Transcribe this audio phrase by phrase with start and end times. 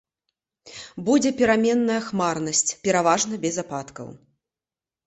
[1.09, 4.07] Будзе пераменная хмарнасць, пераважна без ападкаў.